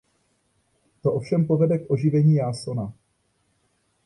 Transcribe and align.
To 1.01 1.13
ovšem 1.13 1.45
povede 1.47 1.77
k 1.79 1.89
oživení 1.89 2.33
Jasona. 2.35 2.93